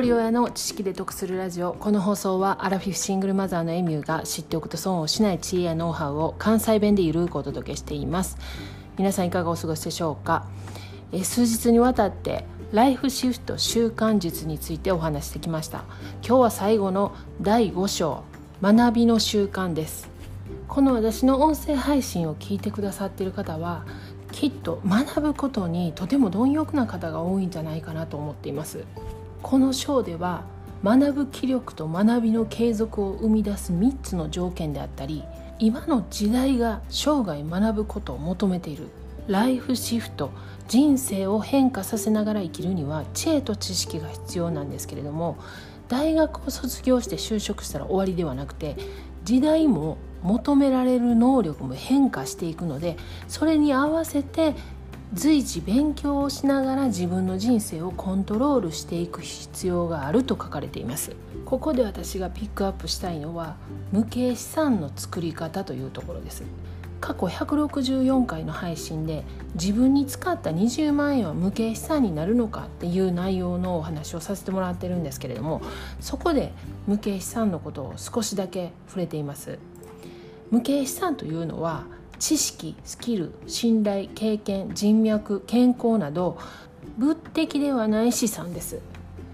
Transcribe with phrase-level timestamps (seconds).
[0.00, 1.74] 人親の知識で得するラジオ。
[1.74, 8.36] この放送はアラフィフシングルマザーのエミューが知っておくと損をしない知恵やノウハウを関西弁でゆるくお届けしています。
[8.98, 10.46] 皆さんいかがお過ごしでしょうか？
[11.12, 15.84] え数日にわたってライフシフト習慣術についてお話してきました。
[16.26, 18.24] 今日は最後の第5章
[18.62, 20.08] 学びの習慣です。
[20.66, 23.86] この私の音声配信を聞いてくださっている方は
[24.32, 28.84] きっと学ぶことにとても貪欲な方が多いんじゃないかなと思っています。
[29.44, 30.42] この章では
[30.82, 35.22] 学ぶ気力と学びの継続を生み出す3つの条件であったり
[35.58, 38.88] 今の時代が生涯学ぶことを求めている。
[39.28, 40.30] ライフシフト
[40.68, 45.38] 人生を変化させながら生きるには知恵と知識が必要なんですけれども
[45.88, 48.76] 大学を卒業して就職したら終わりではなくて
[49.24, 52.96] 時代も求められる能力も変化していくので
[53.28, 54.54] それに合わせて
[55.14, 61.12] 随時勉強をしながら自分の人生をコントロールしていく必要があると書かれています。
[61.44, 63.54] ここで私がピックアップしたいのは
[63.92, 66.42] 無形資産の作り方というところです。
[67.00, 69.22] 過去164回の配信で
[69.54, 75.60] 自分に使った20万円は無形資産になるのかっていう内容のお話をさせてもらってるんですけれども
[76.00, 76.52] そこで
[76.86, 79.58] 無形資産のことを少しだけ触れています。
[80.50, 81.84] 無形資産というのは
[82.18, 86.38] 知識スキル信頼経験人脈健康など
[86.96, 88.80] 物的ではない資産です。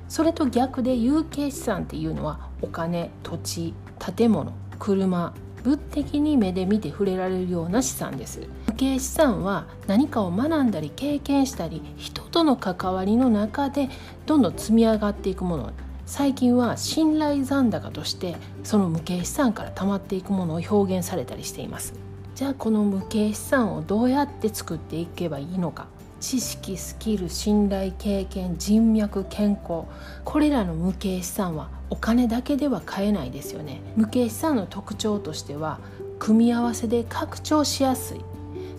[0.09, 3.75] それと逆で有形資産っていうのはお金土地
[4.17, 8.49] 建物車物的に目で見て触れられるような資産です。
[8.67, 13.89] 無形資産は何かを学んだり経験したり人との関わりの中で
[14.27, 15.73] どんどん積み上がっていくもの。
[16.07, 18.35] 最近は信頼残高として
[18.65, 22.10] その無形資産から溜まっていくものを表現されたりしています。
[22.35, 25.87] じゃあこの無形資産をどうやって作っていけばいいのか？
[26.21, 29.85] 知識スキル信頼経験人脈健康。
[30.25, 33.81] これらの無形資産はお金だけでは買えないですよね。
[33.97, 35.81] 無形資産の特徴としては
[36.19, 38.21] 組み合わせで拡張しやすい。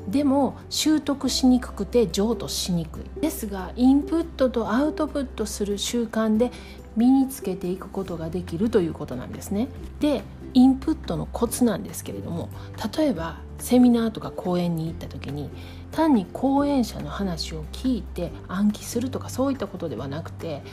[0.08, 3.22] でも習得しにくくて譲渡しにくい。
[3.22, 6.52] ですがインプットとアウトプットする習慣で
[6.96, 9.68] 身につけていくことができるということなんですね。
[10.00, 12.50] でインプットのコツなんですけれども
[12.95, 15.50] 例えばセミナーとか講演に行った時に
[15.91, 20.63] 単に講演者の話を聞いて暗記するとかそういったことではなくて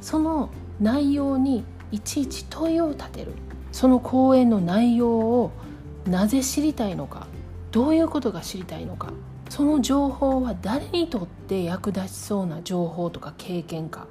[0.00, 3.32] その内容にいちいち問いを立てる。
[3.76, 5.50] その講演の内容を
[6.06, 7.26] なぜ知りたいのか
[7.72, 9.12] どういうことが知りたいのか
[9.50, 14.06] その情報は誰にとって役立ちそうな情報とか経験か。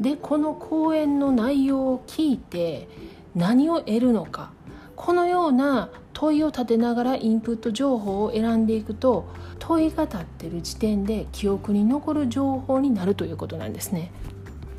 [0.00, 2.88] でこの講演の内容を聞いて
[3.34, 4.52] 何を得るのか
[5.00, 9.24] このような問いを立てながらインプット情報を選んでいくと
[9.58, 14.12] 問いが立ってる時点で記憶に残る情報になるということなんですね。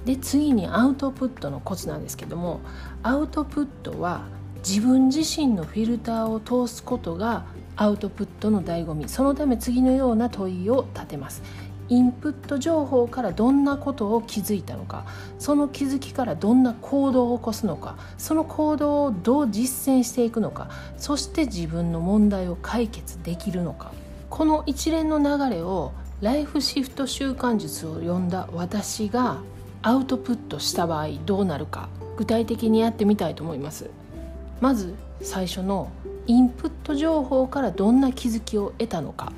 [0.06, 2.60] で次にアウトプットのコツなんですけども
[3.02, 4.22] アウトプットは
[4.58, 7.46] 自分自身のフィルターを通すことが
[7.76, 11.42] アウトプットの醍醐味そのため次のような問いを立てます
[11.91, 15.06] インプット情報からどんなことを気づいたのか
[15.40, 23.91] その気づきからどんな行動を起こすのかその行動をどう実践していくのかそして自分の問題を解決できるのか。
[24.30, 25.91] この一連の流れを
[26.22, 29.41] ライフシフト習慣術を読んだ私が
[29.81, 33.90] アウトプットした場合どうなるか具体的にやってみたいと思います。
[34.62, 35.91] まず最初の
[36.25, 39.34] インプット情報からどんな気づきを得たのか。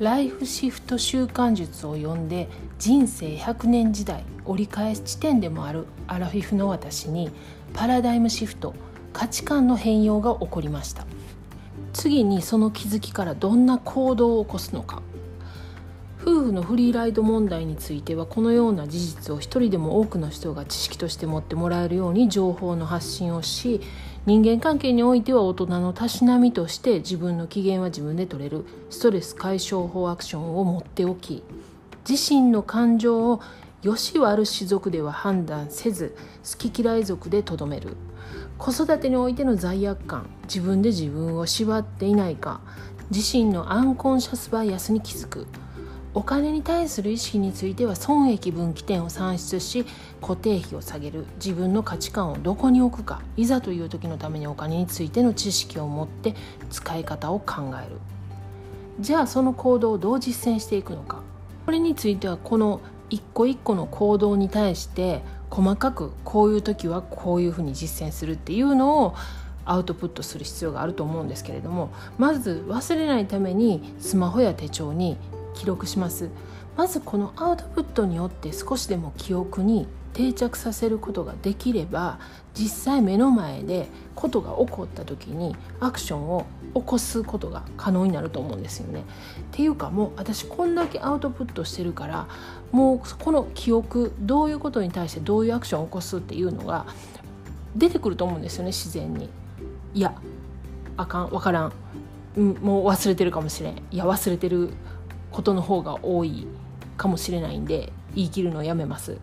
[0.00, 2.48] ライフシフト習慣術を読んで
[2.80, 7.30] 人生100年時代折り返す地点でもあるアラフィフの私に
[7.74, 8.74] パラダイムシフト
[9.12, 11.06] 価値観の変容が起こりました。
[11.92, 15.00] 次にその気づきからどんな行動を起こすのか。
[16.26, 23.82] 夫婦のフリーライド問題についてはこのような事実を一人でも多くの人が知識として持ってもらえるように情報の発信をし
[24.24, 28.64] 人間関係においては大人のたしなみとして自分の機嫌は自分で取れる。
[28.88, 31.42] ストレス解消法アクションを持っておき
[32.08, 33.42] 自身の感情を
[33.82, 36.16] 良し悪し族では判断せず
[36.50, 37.98] 好き嫌い族でとどめる。
[38.56, 42.62] 子育てにおいての罪悪感自分で自分を縛っていないか
[43.10, 45.46] 自身のアンコンシャスバイアスに気づく。
[46.14, 49.84] お金に対する意識については損益分岐点を算出し
[50.20, 51.26] 固定費を下げる。
[51.36, 53.20] 自分の価値観をどこに置くか。
[53.36, 56.34] いざという時のためにお金についての知識を持って
[56.70, 57.96] 使い方を考える。
[59.00, 61.20] じゃあその行動をどう実践していくのか。
[61.66, 62.80] これについてはこの
[63.10, 69.14] 一個一個の行動に対して細かくこういう時はこういうふうに実践するっていうのを
[69.64, 75.16] アウトプットする必要があると思うんですけれどもまず忘れないためにスマホや手帳に
[75.54, 76.30] 記録します
[76.76, 82.18] まずこのアウトプットによって少しでも記憶に定着させることができれば
[82.54, 89.00] 実際目の前でことが起こった時にアクションを起こすことが可能になると思うんですよね。
[89.00, 89.02] っ
[89.50, 92.28] ていうかもう私こんだけアウトプットしてるから
[92.72, 96.86] もうこの記憶どういうことに対してどういうアクションを起こすっていうのが
[97.76, 99.28] 出てくると思うんですよね自然に。
[99.94, 100.14] いや
[100.96, 101.72] あかん分からん、
[102.36, 104.70] うん、もう忘れてるかもしれんいや忘れてる
[105.34, 106.46] ことの方が多い
[106.96, 109.18] かもしれないんで言い切るのをやめます。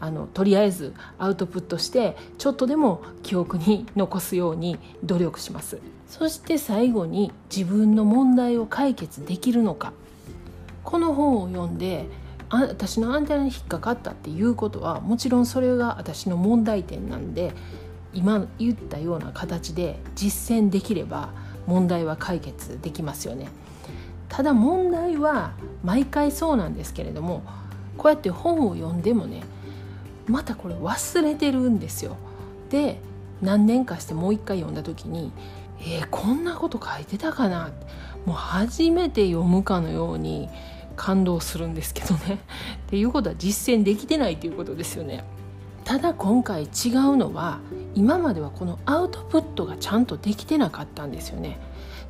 [0.00, 5.78] あのとりあえずアウトプットしてちょっとでも記憶に残すように努力します。
[6.08, 9.92] そして最後に自分の問題を解決できるのか。
[10.82, 12.08] この本を読んで
[12.50, 17.52] あ私のアンテナに引っかかったっていうことはもちろんそれが私の問題点なんで
[18.12, 21.30] 今言ったような形で実践できれば
[21.68, 23.48] 問題は解決できますよね。
[24.32, 25.52] ただ問題は
[25.84, 27.42] 毎回そうなんですけれども
[27.98, 29.42] こうやって本を読んでもね
[30.26, 32.16] またこれ忘れてるんですよ。
[32.70, 32.98] で
[33.42, 35.32] 何年かしてもう一回読んだ時に
[35.84, 37.70] えー、こんなこと書いてたかな？
[38.24, 40.48] もう初めて読むかのように
[40.94, 42.38] 感動するんですけどね。
[42.86, 45.24] っていうことは実践できてないということですよね。
[45.84, 46.68] ただ今回違う
[47.16, 47.58] のは
[47.96, 51.58] 今まではこのアウトプットがちゃんとできてなかったんですよね。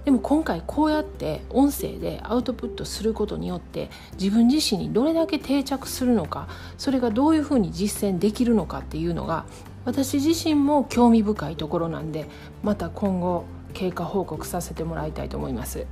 [0.04, 3.88] でも今回こうやって音声でアウトプットすることによって
[4.20, 9.46] 自分自身にどれだけ定着するのかそれがどういうふうに実践できるのかっていうのが
[9.84, 12.28] 私自身も興味深いところなんで
[12.62, 13.44] また今後
[13.74, 15.86] 経過報告させてもらいたいと思います。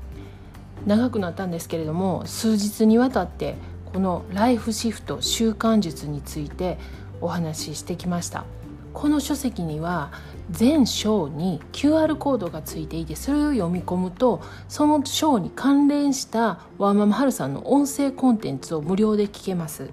[0.87, 3.57] 長くなったんですけれども数日にわたって
[3.93, 6.79] このライフシフト習慣術について
[7.21, 8.45] お話ししてきました。
[8.92, 10.12] この書籍には
[10.50, 19.90] 全章に QR コードがついていてそれを読み込むとその章に関連したワーママハルさんの音声コンテンツを無料で聞けます。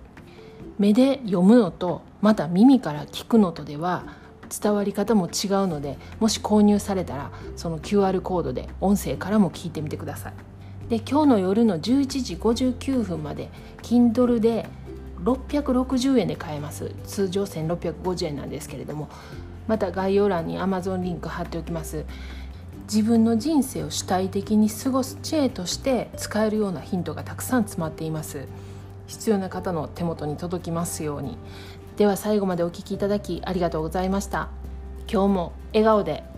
[0.80, 4.04] 目で読むのとまた耳から聞くのとでは
[4.50, 10.34] 伝わり方も違うのでもし購入されたらその QR コードで音声からも聞いてみてください。
[10.90, 13.50] で今日の夜の11時59分まで
[13.82, 14.70] Kindle で
[15.24, 16.92] 660円で買えます。
[17.06, 19.10] 通常1650円なんですけれども。
[19.68, 22.06] また概要欄に Amazon リンク貼っておきます。
[22.92, 28.48] 自分の人生を主体的に過ごす知恵として使えるようなヒントがたくさん詰まっています。
[29.08, 31.38] 必要な方の手元に届きますように。
[31.98, 34.50] では最後までお聴きいただきありがとうございました。
[35.12, 36.37] 今日も笑顔で。